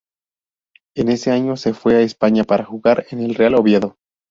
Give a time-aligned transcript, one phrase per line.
[0.95, 3.99] En ese año se fue a España para jugar en el Real Oviedo.